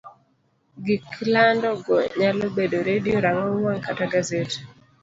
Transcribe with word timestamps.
gik 0.85 1.05
lando 1.33 1.71
go 1.83 1.95
nyalo 2.19 2.45
bedo 2.55 2.77
redio, 2.87 3.17
rang'ong 3.25 3.59
wang', 3.65 3.83
kata 3.87 4.05
gaset. 4.13 4.49